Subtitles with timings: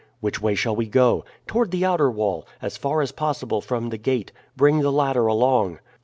[0.19, 3.99] "Which way shall we go?" "Toward the outer wall, as far as possible from the
[3.99, 4.31] gate.
[4.57, 5.77] Bring the ladder along."